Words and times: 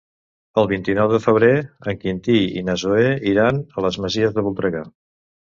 El 0.61 0.69
vint-i-nou 0.71 1.11
de 1.15 1.19
febrer 1.25 1.51
en 1.93 2.01
Quintí 2.05 2.39
i 2.63 2.65
na 2.71 2.77
Zoè 2.85 3.05
iran 3.35 3.63
a 3.77 3.87
les 3.89 4.01
Masies 4.07 4.37
de 4.39 4.49
Voltregà. 4.49 4.83